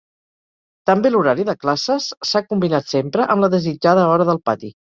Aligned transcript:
També 0.89 1.11
l'horari 1.11 1.45
de 1.49 1.55
classes 1.67 2.09
s'ha 2.31 2.43
combinat 2.49 2.91
sempre 2.97 3.29
amb 3.37 3.47
la 3.47 3.53
desitjada 3.59 4.11
hora 4.17 4.31
del 4.35 4.45
pati. 4.51 4.77